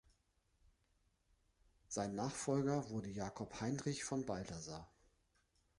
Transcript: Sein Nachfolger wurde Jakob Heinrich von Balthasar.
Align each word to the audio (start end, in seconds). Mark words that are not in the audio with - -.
Sein 1.87 2.15
Nachfolger 2.15 2.89
wurde 2.89 3.09
Jakob 3.11 3.61
Heinrich 3.61 4.03
von 4.03 4.25
Balthasar. 4.25 4.89